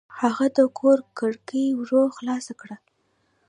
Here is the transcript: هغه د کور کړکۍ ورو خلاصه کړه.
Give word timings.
هغه 0.19 0.45
د 0.57 0.59
کور 0.79 0.99
کړکۍ 1.19 1.65
ورو 1.79 2.01
خلاصه 2.15 2.53
کړه. 2.61 2.75